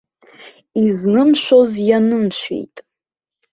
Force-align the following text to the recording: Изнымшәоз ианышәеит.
Изнымшәоз 0.85 1.71
ианышәеит. 1.89 2.75